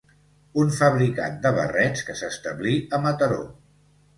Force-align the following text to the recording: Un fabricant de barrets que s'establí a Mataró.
Un 0.61 0.71
fabricant 0.77 1.37
de 1.43 1.51
barrets 1.57 2.03
que 2.09 2.15
s'establí 2.23 2.75
a 2.99 3.03
Mataró. 3.05 3.41